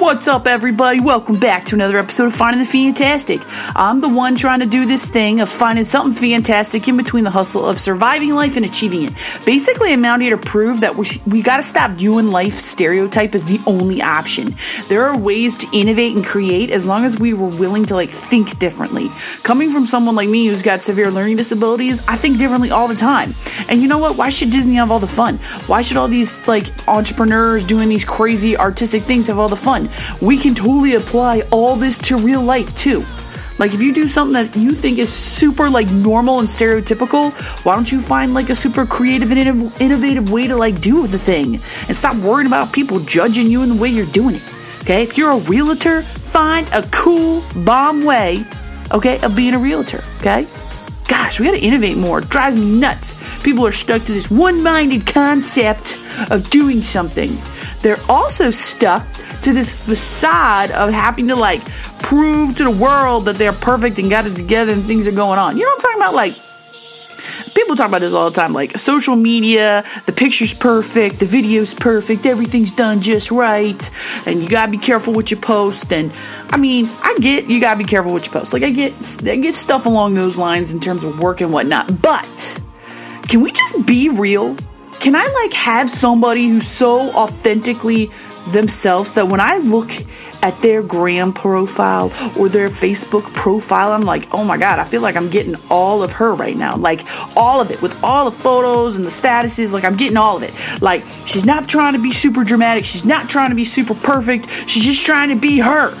What's 0.00 0.26
up, 0.28 0.46
everybody? 0.46 0.98
Welcome 0.98 1.38
back 1.38 1.66
to 1.66 1.74
another 1.74 1.98
episode 1.98 2.24
of 2.24 2.34
Finding 2.34 2.60
the 2.60 2.64
Fantastic. 2.64 3.42
I'm 3.76 4.00
the 4.00 4.08
one 4.08 4.34
trying 4.34 4.60
to 4.60 4.66
do 4.66 4.86
this 4.86 5.06
thing 5.06 5.42
of 5.42 5.50
finding 5.50 5.84
something 5.84 6.14
fantastic 6.14 6.88
in 6.88 6.96
between 6.96 7.22
the 7.22 7.30
hustle 7.30 7.66
of 7.66 7.78
surviving 7.78 8.30
life 8.30 8.56
and 8.56 8.64
achieving 8.64 9.02
it. 9.02 9.12
Basically, 9.44 9.92
I'm 9.92 10.02
out 10.06 10.22
here 10.22 10.34
to 10.34 10.42
prove 10.42 10.80
that 10.80 10.96
we, 10.96 11.06
we 11.26 11.42
got 11.42 11.58
to 11.58 11.62
stop 11.62 11.90
viewing 11.90 12.28
life 12.28 12.54
stereotype 12.54 13.34
as 13.34 13.44
the 13.44 13.60
only 13.66 14.00
option. 14.00 14.56
There 14.88 15.04
are 15.04 15.16
ways 15.16 15.58
to 15.58 15.68
innovate 15.70 16.16
and 16.16 16.24
create 16.24 16.70
as 16.70 16.86
long 16.86 17.04
as 17.04 17.18
we 17.18 17.34
were 17.34 17.48
willing 17.48 17.84
to 17.84 17.94
like 17.94 18.08
think 18.08 18.58
differently. 18.58 19.10
Coming 19.42 19.70
from 19.70 19.86
someone 19.86 20.14
like 20.14 20.30
me 20.30 20.46
who's 20.46 20.62
got 20.62 20.82
severe 20.82 21.10
learning 21.10 21.36
disabilities, 21.36 22.02
I 22.08 22.16
think 22.16 22.38
differently 22.38 22.70
all 22.70 22.88
the 22.88 22.96
time. 22.96 23.34
And 23.68 23.82
you 23.82 23.86
know 23.86 23.98
what? 23.98 24.16
Why 24.16 24.30
should 24.30 24.50
Disney 24.50 24.76
have 24.76 24.90
all 24.90 24.98
the 24.98 25.06
fun? 25.06 25.36
Why 25.66 25.82
should 25.82 25.98
all 25.98 26.08
these 26.08 26.48
like 26.48 26.66
entrepreneurs 26.88 27.66
doing 27.66 27.90
these 27.90 28.06
crazy 28.06 28.56
artistic 28.56 29.02
things 29.02 29.26
have 29.26 29.38
all 29.38 29.50
the 29.50 29.56
fun? 29.56 29.89
We 30.20 30.38
can 30.38 30.54
totally 30.54 30.94
apply 30.94 31.42
all 31.50 31.76
this 31.76 31.98
to 31.98 32.16
real 32.16 32.42
life 32.42 32.74
too. 32.74 33.04
Like 33.58 33.74
if 33.74 33.82
you 33.82 33.92
do 33.92 34.08
something 34.08 34.32
that 34.32 34.56
you 34.56 34.70
think 34.70 34.98
is 34.98 35.12
super 35.12 35.68
like 35.68 35.88
normal 35.90 36.40
and 36.40 36.48
stereotypical, 36.48 37.32
why 37.64 37.74
don't 37.74 37.92
you 37.92 38.00
find 38.00 38.32
like 38.32 38.48
a 38.48 38.54
super 38.54 38.86
creative 38.86 39.30
and 39.30 39.72
innovative 39.80 40.30
way 40.30 40.46
to 40.46 40.56
like 40.56 40.80
do 40.80 41.06
the 41.06 41.18
thing 41.18 41.60
and 41.86 41.96
stop 41.96 42.16
worrying 42.16 42.46
about 42.46 42.72
people 42.72 43.00
judging 43.00 43.48
you 43.48 43.62
in 43.62 43.68
the 43.68 43.74
way 43.74 43.88
you're 43.88 44.06
doing 44.06 44.36
it. 44.36 44.42
Okay? 44.80 45.02
If 45.02 45.18
you're 45.18 45.32
a 45.32 45.38
realtor, 45.40 46.02
find 46.02 46.66
a 46.72 46.82
cool 46.90 47.44
bomb 47.64 48.04
way, 48.04 48.44
okay, 48.92 49.20
of 49.20 49.36
being 49.36 49.54
a 49.54 49.58
realtor, 49.58 50.02
okay? 50.20 50.46
Gosh, 51.06 51.38
we 51.40 51.46
gotta 51.46 51.60
innovate 51.60 51.96
more. 51.96 52.20
It 52.20 52.28
drives 52.28 52.56
me 52.56 52.78
nuts. 52.78 53.14
People 53.42 53.66
are 53.66 53.72
stuck 53.72 54.04
to 54.04 54.12
this 54.12 54.30
one-minded 54.30 55.06
concept 55.06 55.98
of 56.30 56.48
doing 56.50 56.82
something. 56.82 57.36
They're 57.82 58.00
also 58.08 58.50
stuck 58.50 59.06
to 59.42 59.52
this 59.52 59.72
facade 59.72 60.70
of 60.70 60.92
having 60.92 61.28
to 61.28 61.36
like 61.36 61.64
prove 62.00 62.56
to 62.56 62.64
the 62.64 62.70
world 62.70 63.24
that 63.26 63.36
they're 63.36 63.52
perfect 63.52 63.98
and 63.98 64.10
got 64.10 64.26
it 64.26 64.36
together 64.36 64.72
and 64.72 64.84
things 64.84 65.06
are 65.06 65.12
going 65.12 65.38
on. 65.38 65.56
You 65.56 65.64
know 65.64 65.70
what 65.70 65.74
I'm 65.76 65.80
talking 65.80 65.98
about? 65.98 66.14
Like, 66.14 66.36
people 67.54 67.76
talk 67.76 67.88
about 67.88 68.00
this 68.00 68.12
all 68.12 68.30
the 68.30 68.34
time 68.34 68.52
like 68.52 68.78
social 68.78 69.16
media 69.16 69.84
the 70.06 70.12
picture's 70.12 70.54
perfect 70.54 71.18
the 71.18 71.26
video's 71.26 71.74
perfect 71.74 72.26
everything's 72.26 72.72
done 72.72 73.00
just 73.00 73.30
right 73.30 73.90
and 74.26 74.42
you 74.42 74.48
gotta 74.48 74.70
be 74.70 74.78
careful 74.78 75.12
what 75.12 75.30
you 75.30 75.36
post 75.36 75.92
and 75.92 76.12
i 76.50 76.56
mean 76.56 76.88
i 77.02 77.16
get 77.20 77.46
you 77.46 77.60
gotta 77.60 77.78
be 77.78 77.84
careful 77.84 78.12
what 78.12 78.24
you 78.26 78.32
post 78.32 78.52
like 78.52 78.62
i 78.62 78.70
get 78.70 78.92
i 79.26 79.36
get 79.36 79.54
stuff 79.54 79.86
along 79.86 80.14
those 80.14 80.36
lines 80.36 80.72
in 80.72 80.80
terms 80.80 81.04
of 81.04 81.18
work 81.20 81.40
and 81.40 81.52
whatnot 81.52 82.00
but 82.00 82.60
can 83.28 83.40
we 83.40 83.50
just 83.52 83.84
be 83.86 84.08
real 84.08 84.56
can 85.00 85.16
i 85.16 85.26
like 85.42 85.52
have 85.52 85.90
somebody 85.90 86.48
who's 86.48 86.68
so 86.68 87.10
authentically 87.12 88.10
themselves 88.48 89.14
that 89.14 89.28
when 89.28 89.40
I 89.40 89.58
look 89.58 89.92
at 90.42 90.58
their 90.60 90.82
gram 90.82 91.32
profile 91.32 92.12
or 92.38 92.48
their 92.48 92.68
Facebook 92.68 93.22
profile, 93.34 93.92
I'm 93.92 94.02
like, 94.02 94.26
oh 94.32 94.44
my 94.44 94.56
God, 94.56 94.78
I 94.78 94.84
feel 94.84 95.02
like 95.02 95.16
I'm 95.16 95.28
getting 95.28 95.56
all 95.70 96.02
of 96.02 96.12
her 96.12 96.34
right 96.34 96.56
now. 96.56 96.76
Like 96.76 97.06
all 97.36 97.60
of 97.60 97.70
it 97.70 97.82
with 97.82 98.02
all 98.02 98.30
the 98.30 98.36
photos 98.36 98.96
and 98.96 99.04
the 99.04 99.10
statuses. 99.10 99.72
Like 99.72 99.84
I'm 99.84 99.96
getting 99.96 100.16
all 100.16 100.36
of 100.36 100.42
it. 100.42 100.52
Like 100.80 101.04
she's 101.26 101.44
not 101.44 101.68
trying 101.68 101.92
to 101.92 101.98
be 101.98 102.12
super 102.12 102.44
dramatic. 102.44 102.84
She's 102.84 103.04
not 103.04 103.28
trying 103.28 103.50
to 103.50 103.56
be 103.56 103.64
super 103.64 103.94
perfect. 103.94 104.48
She's 104.66 104.84
just 104.84 105.04
trying 105.04 105.28
to 105.28 105.36
be 105.36 105.58
her. 105.58 105.94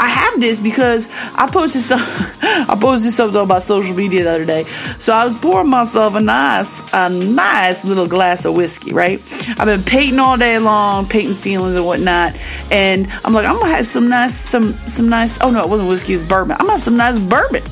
I 0.00 0.08
have 0.08 0.40
this 0.40 0.58
because 0.58 1.08
I 1.34 1.46
posted 1.50 1.82
some 1.82 2.00
I 2.42 2.76
posted 2.80 3.12
something 3.12 3.38
on 3.38 3.48
my 3.48 3.58
social 3.58 3.94
media 3.94 4.24
the 4.24 4.30
other 4.30 4.44
day. 4.46 4.64
So 4.98 5.12
I 5.12 5.26
was 5.26 5.34
pouring 5.34 5.68
myself 5.68 6.14
a 6.14 6.20
nice 6.20 6.80
a 6.94 7.10
nice 7.10 7.84
little 7.84 8.08
glass 8.08 8.46
of 8.46 8.54
whiskey, 8.54 8.94
right? 8.94 9.20
I've 9.58 9.66
been 9.66 9.82
painting 9.82 10.18
all 10.18 10.38
day 10.38 10.58
long, 10.58 11.06
painting 11.06 11.34
ceilings 11.34 11.76
and 11.76 11.84
whatnot, 11.84 12.34
and 12.70 13.08
I'm 13.24 13.34
like, 13.34 13.44
I'm 13.46 13.58
gonna 13.58 13.74
have 13.74 13.86
some 13.86 14.08
nice 14.08 14.34
some 14.34 14.72
some 14.88 15.10
nice 15.10 15.38
oh 15.42 15.50
no, 15.50 15.62
it 15.62 15.68
wasn't 15.68 15.90
whiskey, 15.90 16.14
it 16.14 16.16
was 16.16 16.24
bourbon. 16.24 16.52
I'm 16.52 16.60
gonna 16.60 16.72
have 16.72 16.82
some 16.82 16.96
nice 16.96 17.18
bourbon. 17.18 17.62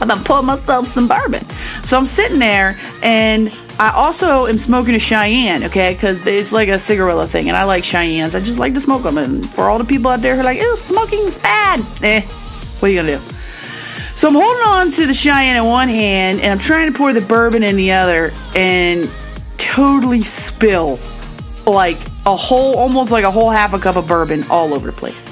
I'm 0.00 0.08
gonna 0.08 0.22
pour 0.22 0.42
myself 0.42 0.86
some 0.86 1.08
bourbon. 1.08 1.48
So 1.82 1.96
I'm 1.96 2.06
sitting 2.06 2.40
there 2.40 2.78
and 3.02 3.50
I 3.80 3.92
also 3.92 4.46
am 4.46 4.58
smoking 4.58 4.96
a 4.96 4.98
Cheyenne, 4.98 5.64
okay, 5.64 5.92
because 5.92 6.26
it's 6.26 6.50
like 6.50 6.68
a 6.68 6.72
cigarella 6.72 7.28
thing, 7.28 7.48
and 7.48 7.56
I 7.56 7.62
like 7.62 7.84
Cheyennes. 7.84 8.34
I 8.34 8.40
just 8.40 8.58
like 8.58 8.74
to 8.74 8.80
smoke 8.80 9.04
them. 9.04 9.18
And 9.18 9.48
for 9.48 9.70
all 9.70 9.78
the 9.78 9.84
people 9.84 10.10
out 10.10 10.20
there 10.20 10.34
who 10.34 10.40
are 10.40 10.44
like, 10.44 10.58
ew, 10.58 10.76
smoking's 10.76 11.38
bad, 11.38 11.80
eh, 12.02 12.22
what 12.22 12.88
are 12.88 12.92
you 12.92 13.00
gonna 13.00 13.18
do? 13.18 13.22
So 14.16 14.26
I'm 14.26 14.34
holding 14.34 14.66
on 14.66 14.90
to 14.92 15.06
the 15.06 15.14
Cheyenne 15.14 15.56
in 15.56 15.64
one 15.64 15.88
hand, 15.88 16.40
and 16.40 16.50
I'm 16.50 16.58
trying 16.58 16.92
to 16.92 16.98
pour 16.98 17.12
the 17.12 17.20
bourbon 17.20 17.62
in 17.62 17.76
the 17.76 17.92
other, 17.92 18.32
and 18.56 19.08
totally 19.58 20.22
spill 20.22 20.98
like 21.64 21.98
a 22.26 22.34
whole, 22.34 22.76
almost 22.76 23.12
like 23.12 23.22
a 23.22 23.30
whole 23.30 23.50
half 23.50 23.74
a 23.74 23.78
cup 23.78 23.94
of 23.94 24.08
bourbon 24.08 24.44
all 24.50 24.74
over 24.74 24.90
the 24.90 24.96
place. 24.96 25.24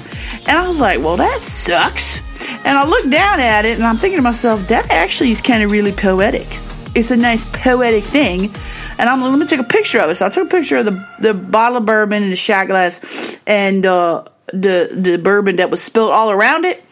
And 0.47 0.57
I 0.57 0.65
was 0.65 0.79
like, 0.79 0.99
well, 0.99 1.17
that 1.17 1.41
sucks. 1.41 2.21
And 2.63 2.77
I 2.77 2.85
looked 2.85 3.09
down 3.09 3.41
at 3.41 3.65
it, 3.65 3.75
and 3.75 3.83
I'm 3.83 3.97
thinking 3.97 4.19
to 4.19 4.23
myself, 4.23 4.69
that 4.69 4.89
actually 4.89 5.31
is 5.31 5.41
kind 5.41 5.63
of 5.63 5.71
really 5.71 5.91
poetic 5.91 6.47
it's 6.95 7.11
a 7.11 7.17
nice 7.17 7.45
poetic 7.45 8.03
thing. 8.03 8.53
And 8.97 9.09
I'm 9.09 9.21
let 9.21 9.37
me 9.37 9.45
take 9.45 9.59
a 9.59 9.63
picture 9.63 9.99
of 9.99 10.09
it. 10.09 10.15
So 10.15 10.25
I 10.25 10.29
took 10.29 10.47
a 10.47 10.49
picture 10.49 10.77
of 10.77 10.85
the 10.85 11.07
the 11.19 11.33
bottle 11.33 11.77
of 11.77 11.85
bourbon 11.85 12.23
and 12.23 12.31
the 12.31 12.35
shot 12.37 12.67
glass 12.67 13.37
and 13.45 13.85
uh, 13.85 14.25
the 14.47 14.89
the 14.91 15.17
bourbon 15.17 15.57
that 15.57 15.69
was 15.69 15.81
spilled 15.81 16.11
all 16.11 16.31
around 16.31 16.65
it. 16.65 16.83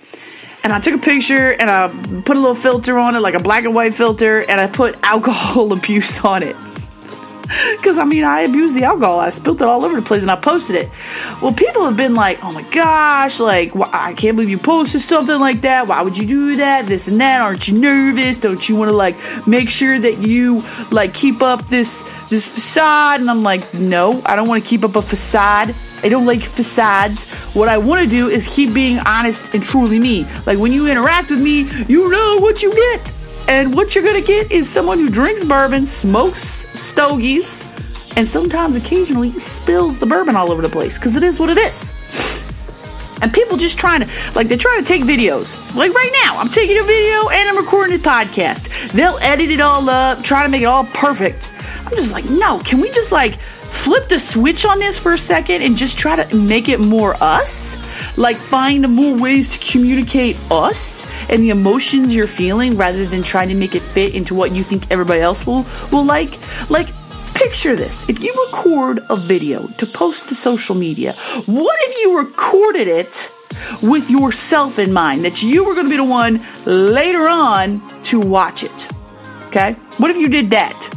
And 0.63 0.73
I 0.73 0.79
took 0.79 0.95
a 0.95 0.97
picture 0.97 1.51
and 1.51 1.69
I 1.69 1.89
put 2.21 2.37
a 2.37 2.39
little 2.39 2.55
filter 2.55 2.97
on 2.97 3.15
it, 3.15 3.19
like 3.19 3.35
a 3.35 3.39
black 3.39 3.65
and 3.65 3.75
white 3.75 3.93
filter, 3.93 4.39
and 4.39 4.59
I 4.59 4.67
put 4.67 4.97
alcohol 5.03 5.73
abuse 5.73 6.23
on 6.23 6.43
it. 6.43 6.55
Because, 7.75 7.99
I 7.99 8.03
mean, 8.03 8.23
I 8.23 8.41
abused 8.41 8.75
the 8.75 8.83
alcohol. 8.83 9.19
I 9.19 9.29
spilled 9.29 9.61
it 9.61 9.67
all 9.67 9.85
over 9.85 9.95
the 9.95 10.01
place 10.01 10.23
and 10.23 10.31
I 10.31 10.35
posted 10.35 10.75
it. 10.75 10.89
Well, 11.41 11.53
people 11.53 11.85
have 11.85 11.95
been 11.95 12.15
like, 12.15 12.43
oh 12.43 12.51
my 12.51 12.63
gosh, 12.63 13.39
like, 13.39 13.75
I 13.75 14.13
can't 14.13 14.35
believe 14.35 14.49
you 14.49 14.57
posted 14.57 15.01
something 15.01 15.39
like 15.39 15.61
that. 15.61 15.87
Why 15.87 16.01
would 16.01 16.17
you 16.17 16.25
do 16.25 16.55
that? 16.55 16.87
This 16.87 17.07
and 17.07 17.21
that. 17.21 17.41
Aren't 17.41 17.67
you 17.67 17.77
nervous? 17.77 18.37
Don't 18.37 18.67
you 18.67 18.75
want 18.75 18.89
to, 18.89 18.95
like, 18.95 19.15
make 19.45 19.69
sure 19.69 19.99
that 19.99 20.17
you, 20.19 20.63
like, 20.89 21.13
keep 21.13 21.43
up 21.43 21.67
this, 21.67 22.01
this 22.29 22.49
facade? 22.49 23.21
And 23.21 23.29
I'm 23.29 23.43
like, 23.43 23.71
no, 23.73 24.21
I 24.25 24.35
don't 24.35 24.47
want 24.47 24.63
to 24.63 24.67
keep 24.67 24.83
up 24.83 24.95
a 24.95 25.01
facade. 25.01 25.75
I 26.03 26.09
don't 26.09 26.25
like 26.25 26.41
facades. 26.41 27.25
What 27.53 27.69
I 27.69 27.77
want 27.77 28.03
to 28.03 28.09
do 28.09 28.29
is 28.29 28.53
keep 28.53 28.73
being 28.73 28.99
honest 28.99 29.53
and 29.53 29.63
truly 29.63 29.99
me. 29.99 30.25
Like, 30.45 30.57
when 30.57 30.71
you 30.71 30.87
interact 30.87 31.29
with 31.29 31.41
me, 31.41 31.69
you 31.87 32.09
know 32.09 32.39
what 32.39 32.63
you 32.63 32.73
get. 32.73 33.13
And 33.47 33.75
what 33.75 33.93
you're 33.93 34.03
going 34.03 34.19
to 34.19 34.27
get 34.27 34.51
is 34.51 34.67
someone 34.69 34.97
who 34.97 35.09
drinks 35.09 35.43
bourbon, 35.43 35.85
smokes 35.85 36.67
stogies, 36.79 37.63
and 38.15 38.27
sometimes 38.27 38.75
occasionally 38.75 39.37
spills 39.39 39.99
the 39.99 40.05
bourbon 40.05 40.35
all 40.35 40.51
over 40.51 40.61
the 40.61 40.69
place 40.69 40.97
because 40.97 41.15
it 41.15 41.23
is 41.23 41.39
what 41.39 41.49
it 41.49 41.57
is. 41.57 41.93
And 43.21 43.31
people 43.33 43.57
just 43.57 43.77
trying 43.79 44.01
to, 44.01 44.09
like, 44.33 44.47
they're 44.47 44.57
trying 44.57 44.83
to 44.83 44.87
take 44.87 45.03
videos. 45.03 45.57
Like 45.75 45.93
right 45.93 46.11
now, 46.23 46.37
I'm 46.37 46.49
taking 46.49 46.77
a 46.77 46.83
video 46.83 47.29
and 47.29 47.49
I'm 47.49 47.57
recording 47.57 47.95
a 47.95 47.99
podcast. 47.99 48.91
They'll 48.91 49.19
edit 49.21 49.51
it 49.51 49.61
all 49.61 49.89
up, 49.89 50.23
try 50.23 50.43
to 50.43 50.49
make 50.49 50.63
it 50.63 50.65
all 50.65 50.85
perfect. 50.85 51.49
I'm 51.85 51.95
just 51.95 52.11
like, 52.11 52.25
no, 52.25 52.59
can 52.59 52.81
we 52.81 52.91
just, 52.91 53.11
like, 53.11 53.35
flip 53.35 54.09
the 54.09 54.19
switch 54.19 54.65
on 54.65 54.79
this 54.79 54.97
for 54.97 55.13
a 55.13 55.17
second 55.17 55.61
and 55.61 55.77
just 55.77 55.97
try 55.97 56.21
to 56.21 56.35
make 56.35 56.67
it 56.67 56.79
more 56.79 57.15
us? 57.21 57.77
Like, 58.17 58.37
find 58.37 58.89
more 58.89 59.15
ways 59.15 59.49
to 59.49 59.59
communicate 59.59 60.37
us 60.51 61.05
and 61.29 61.41
the 61.41 61.49
emotions 61.49 62.15
you're 62.15 62.27
feeling 62.27 62.77
rather 62.77 63.05
than 63.05 63.23
trying 63.23 63.49
to 63.49 63.55
make 63.55 63.75
it 63.75 63.81
fit 63.81 64.15
into 64.15 64.33
what 64.35 64.51
you 64.51 64.63
think 64.63 64.89
everybody 64.91 65.21
else 65.21 65.45
will, 65.45 65.65
will 65.91 66.03
like? 66.03 66.37
Like, 66.69 66.89
picture 67.33 67.75
this. 67.75 68.07
If 68.09 68.21
you 68.21 68.33
record 68.47 69.05
a 69.09 69.15
video 69.15 69.67
to 69.67 69.85
post 69.85 70.29
to 70.29 70.35
social 70.35 70.75
media, 70.75 71.13
what 71.45 71.77
if 71.81 71.97
you 71.97 72.17
recorded 72.17 72.87
it 72.87 73.31
with 73.81 74.09
yourself 74.09 74.79
in 74.79 74.91
mind? 74.93 75.23
That 75.23 75.43
you 75.43 75.63
were 75.63 75.73
going 75.73 75.85
to 75.85 75.89
be 75.89 75.97
the 75.97 76.03
one 76.03 76.45
later 76.65 77.27
on 77.27 77.87
to 78.03 78.19
watch 78.19 78.63
it. 78.63 78.87
Okay? 79.47 79.73
What 79.97 80.11
if 80.11 80.17
you 80.17 80.27
did 80.27 80.49
that? 80.51 80.95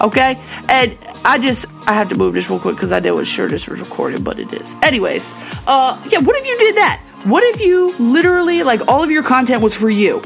Okay? 0.00 0.40
And 0.68 0.96
I 1.24 1.38
just 1.38 1.66
I 1.86 1.94
have 1.94 2.08
to 2.10 2.14
move 2.14 2.34
this 2.34 2.48
real 2.48 2.58
quick 2.58 2.76
because 2.76 2.92
I 2.92 3.00
wasn't 3.00 3.28
sure 3.28 3.48
this 3.48 3.68
was 3.68 3.80
recorded, 3.80 4.24
but 4.24 4.38
it 4.38 4.52
is. 4.52 4.76
Anyways, 4.82 5.34
uh, 5.66 6.00
yeah. 6.10 6.18
What 6.18 6.36
if 6.36 6.46
you 6.46 6.58
did 6.58 6.76
that? 6.76 7.00
What 7.24 7.42
if 7.42 7.60
you 7.60 7.94
literally 7.98 8.62
like 8.62 8.88
all 8.88 9.02
of 9.02 9.10
your 9.10 9.22
content 9.22 9.62
was 9.62 9.74
for 9.74 9.88
you? 9.88 10.22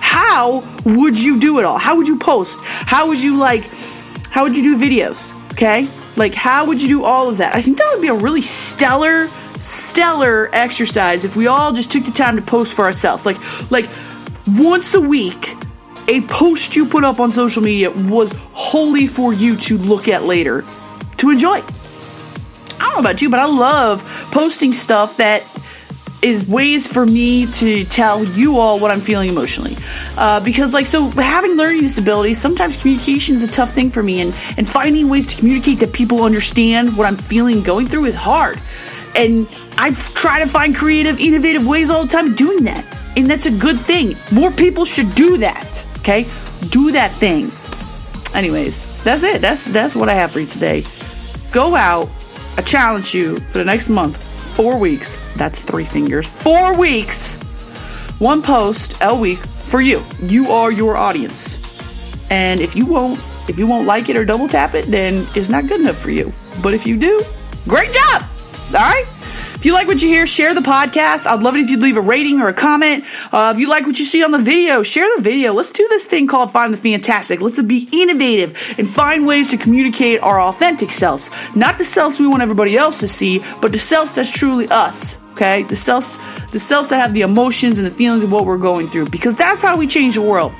How 0.00 0.60
would 0.84 1.18
you 1.20 1.38
do 1.38 1.58
it 1.58 1.64
all? 1.64 1.78
How 1.78 1.96
would 1.96 2.08
you 2.08 2.18
post? 2.18 2.58
How 2.60 3.08
would 3.08 3.22
you 3.22 3.36
like? 3.36 3.64
How 4.30 4.44
would 4.44 4.56
you 4.56 4.62
do 4.62 4.76
videos? 4.76 5.34
Okay, 5.52 5.88
like 6.16 6.34
how 6.34 6.66
would 6.66 6.80
you 6.80 6.88
do 6.88 7.04
all 7.04 7.28
of 7.28 7.38
that? 7.38 7.54
I 7.54 7.60
think 7.60 7.78
that 7.78 7.90
would 7.92 8.02
be 8.02 8.08
a 8.08 8.14
really 8.14 8.42
stellar, 8.42 9.28
stellar 9.58 10.50
exercise 10.52 11.24
if 11.24 11.34
we 11.34 11.46
all 11.46 11.72
just 11.72 11.90
took 11.90 12.04
the 12.04 12.12
time 12.12 12.36
to 12.36 12.42
post 12.42 12.74
for 12.74 12.84
ourselves. 12.84 13.26
Like, 13.26 13.38
like 13.70 13.88
once 14.46 14.94
a 14.94 15.00
week 15.00 15.56
a 16.08 16.22
post 16.22 16.74
you 16.74 16.86
put 16.86 17.04
up 17.04 17.20
on 17.20 17.30
social 17.30 17.62
media 17.62 17.90
was 17.90 18.32
wholly 18.52 19.06
for 19.06 19.32
you 19.32 19.56
to 19.56 19.78
look 19.78 20.08
at 20.08 20.24
later 20.24 20.64
to 21.18 21.30
enjoy. 21.30 21.58
I 21.60 22.80
don't 22.80 22.92
know 22.92 22.98
about 22.98 23.20
you, 23.20 23.28
but 23.28 23.40
I 23.40 23.44
love 23.44 24.02
posting 24.30 24.72
stuff 24.72 25.18
that 25.18 25.42
is 26.20 26.48
ways 26.48 26.86
for 26.86 27.06
me 27.06 27.46
to 27.46 27.84
tell 27.84 28.24
you 28.24 28.58
all 28.58 28.80
what 28.80 28.90
I'm 28.90 29.00
feeling 29.00 29.28
emotionally. 29.28 29.76
Uh, 30.16 30.40
because, 30.40 30.74
like, 30.74 30.86
so 30.86 31.10
having 31.10 31.56
learning 31.56 31.80
disabilities, 31.80 32.40
sometimes 32.40 32.76
communication 32.76 33.36
is 33.36 33.42
a 33.42 33.48
tough 33.48 33.72
thing 33.72 33.90
for 33.90 34.02
me, 34.02 34.20
and, 34.20 34.34
and 34.56 34.68
finding 34.68 35.08
ways 35.08 35.26
to 35.26 35.36
communicate 35.36 35.78
that 35.80 35.92
people 35.92 36.22
understand 36.22 36.96
what 36.96 37.06
I'm 37.06 37.16
feeling 37.16 37.62
going 37.62 37.86
through 37.86 38.06
is 38.06 38.16
hard. 38.16 38.60
And 39.14 39.48
I 39.76 39.92
try 39.92 40.40
to 40.40 40.46
find 40.46 40.74
creative, 40.74 41.20
innovative 41.20 41.66
ways 41.66 41.90
all 41.90 42.02
the 42.04 42.10
time 42.10 42.34
doing 42.34 42.64
that. 42.64 42.84
And 43.16 43.26
that's 43.26 43.46
a 43.46 43.50
good 43.50 43.80
thing. 43.80 44.16
More 44.32 44.50
people 44.50 44.84
should 44.84 45.14
do 45.14 45.38
that. 45.38 45.84
Okay? 46.08 46.26
Do 46.70 46.90
that 46.92 47.12
thing. 47.12 47.52
Anyways, 48.34 49.04
that's 49.04 49.24
it. 49.24 49.42
That's 49.42 49.66
that's 49.66 49.94
what 49.94 50.08
I 50.08 50.14
have 50.14 50.30
for 50.30 50.40
you 50.40 50.46
today. 50.46 50.86
Go 51.52 51.76
out. 51.76 52.08
I 52.56 52.62
challenge 52.62 53.12
you 53.12 53.36
for 53.36 53.58
the 53.58 53.64
next 53.64 53.90
month. 53.90 54.16
Four 54.56 54.78
weeks. 54.78 55.18
That's 55.36 55.60
three 55.60 55.84
fingers. 55.84 56.26
Four 56.26 56.78
weeks. 56.78 57.34
One 58.20 58.40
post 58.40 58.94
a 59.02 59.14
week 59.14 59.38
for 59.38 59.82
you. 59.82 60.02
You 60.22 60.50
are 60.50 60.72
your 60.72 60.96
audience. 60.96 61.58
And 62.30 62.62
if 62.62 62.74
you 62.74 62.86
won't 62.86 63.20
if 63.46 63.58
you 63.58 63.66
won't 63.66 63.86
like 63.86 64.08
it 64.08 64.16
or 64.16 64.24
double 64.24 64.48
tap 64.48 64.74
it, 64.74 64.86
then 64.86 65.26
it's 65.36 65.50
not 65.50 65.66
good 65.68 65.82
enough 65.82 65.98
for 65.98 66.10
you. 66.10 66.32
But 66.62 66.72
if 66.72 66.86
you 66.86 66.96
do, 66.96 67.22
great 67.66 67.92
job. 67.92 68.22
All 68.68 68.80
right? 68.80 69.04
If 69.58 69.66
you 69.66 69.72
like 69.72 69.88
what 69.88 70.00
you 70.00 70.08
hear, 70.08 70.24
share 70.24 70.54
the 70.54 70.60
podcast. 70.60 71.26
I'd 71.26 71.42
love 71.42 71.56
it 71.56 71.62
if 71.62 71.68
you'd 71.68 71.80
leave 71.80 71.96
a 71.96 72.00
rating 72.00 72.40
or 72.40 72.46
a 72.46 72.54
comment. 72.54 73.04
Uh, 73.32 73.52
if 73.52 73.60
you 73.60 73.68
like 73.68 73.86
what 73.86 73.98
you 73.98 74.04
see 74.04 74.22
on 74.22 74.30
the 74.30 74.38
video, 74.38 74.84
share 74.84 75.08
the 75.16 75.22
video. 75.22 75.52
Let's 75.52 75.72
do 75.72 75.84
this 75.88 76.04
thing 76.04 76.28
called 76.28 76.52
Find 76.52 76.72
the 76.72 76.76
Fantastic. 76.76 77.40
Let's 77.40 77.60
be 77.60 77.88
innovative 77.90 78.56
and 78.78 78.88
find 78.88 79.26
ways 79.26 79.50
to 79.50 79.56
communicate 79.56 80.20
our 80.20 80.40
authentic 80.40 80.92
selves. 80.92 81.28
Not 81.56 81.76
the 81.76 81.84
selves 81.84 82.20
we 82.20 82.28
want 82.28 82.40
everybody 82.40 82.76
else 82.76 83.00
to 83.00 83.08
see, 83.08 83.42
but 83.60 83.72
the 83.72 83.80
selves 83.80 84.14
that's 84.14 84.30
truly 84.30 84.68
us. 84.68 85.18
Okay? 85.32 85.64
The 85.64 85.74
selves, 85.74 86.16
the 86.52 86.60
selves 86.60 86.90
that 86.90 87.00
have 87.00 87.12
the 87.12 87.22
emotions 87.22 87.78
and 87.78 87.86
the 87.86 87.90
feelings 87.90 88.22
of 88.22 88.30
what 88.30 88.46
we're 88.46 88.58
going 88.58 88.86
through. 88.86 89.06
Because 89.06 89.36
that's 89.36 89.60
how 89.60 89.76
we 89.76 89.88
change 89.88 90.14
the 90.14 90.22
world. 90.22 90.52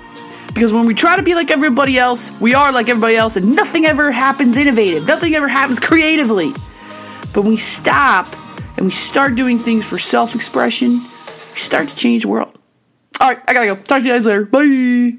Because 0.48 0.72
when 0.72 0.86
we 0.86 0.94
try 0.94 1.14
to 1.14 1.22
be 1.22 1.36
like 1.36 1.52
everybody 1.52 1.96
else, 2.00 2.32
we 2.40 2.54
are 2.54 2.72
like 2.72 2.88
everybody 2.88 3.14
else, 3.14 3.36
and 3.36 3.54
nothing 3.54 3.86
ever 3.86 4.10
happens 4.10 4.56
innovative. 4.56 5.06
Nothing 5.06 5.36
ever 5.36 5.46
happens 5.46 5.78
creatively. 5.78 6.52
But 7.32 7.42
when 7.42 7.50
we 7.50 7.58
stop 7.58 8.26
and 8.78 8.86
we 8.86 8.92
start 8.92 9.34
doing 9.34 9.58
things 9.58 9.84
for 9.84 9.98
self 9.98 10.34
expression, 10.34 11.02
we 11.52 11.58
start 11.58 11.88
to 11.88 11.96
change 11.96 12.22
the 12.22 12.28
world. 12.28 12.58
All 13.20 13.28
right, 13.28 13.42
I 13.48 13.52
gotta 13.52 13.66
go. 13.66 13.74
Talk 13.74 14.02
to 14.02 14.08
you 14.08 14.14
guys 14.14 14.24
later. 14.24 14.44
Bye. 14.44 15.18